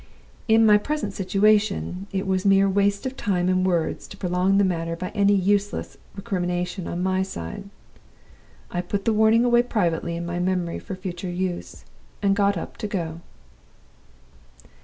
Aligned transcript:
In 0.47 0.65
my 0.65 0.79
present 0.79 1.13
situation, 1.13 2.07
it 2.11 2.25
was 2.25 2.43
mere 2.43 2.67
waste 2.67 3.05
of 3.05 3.15
time 3.15 3.47
and 3.47 3.63
words 3.63 4.07
to 4.07 4.17
prolong 4.17 4.57
the 4.57 4.63
matter 4.63 4.95
by 4.95 5.09
any 5.09 5.35
useless 5.35 5.95
recrimination 6.15 6.87
on 6.87 7.03
my 7.03 7.21
side. 7.21 7.65
I 8.71 8.81
put 8.81 9.05
the 9.05 9.13
warning 9.13 9.45
away 9.45 9.61
privately 9.61 10.15
in 10.15 10.25
my 10.25 10.39
memory 10.39 10.79
for 10.79 10.95
future 10.95 11.29
use, 11.29 11.85
and 12.19 12.35
got 12.35 12.57
up 12.57 12.77
to 12.77 12.87
go. 12.87 13.21